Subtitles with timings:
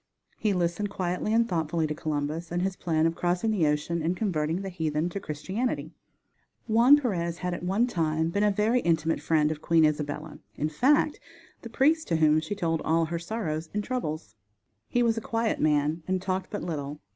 [0.39, 4.17] He listened quietly and thoughtfully to Columbus and his plan of crossing the ocean and
[4.17, 5.93] converting the heathen to Christianity.
[6.67, 10.69] Juan Perez had at one time been a very intimate friend of Queen Isabella; in
[10.69, 11.19] fact,
[11.61, 14.33] the priest to whom she told all her sorrows and troubles.
[14.89, 16.99] He was a quiet man and talked but little.